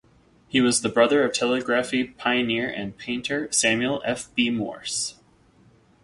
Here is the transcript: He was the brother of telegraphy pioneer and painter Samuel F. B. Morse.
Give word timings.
He 0.47 0.61
was 0.61 0.81
the 0.81 0.89
brother 0.89 1.23
of 1.23 1.31
telegraphy 1.31 2.03
pioneer 2.05 2.67
and 2.67 2.97
painter 2.97 3.47
Samuel 3.51 4.01
F. 4.03 4.29
B. 4.33 4.49
Morse. 4.49 5.19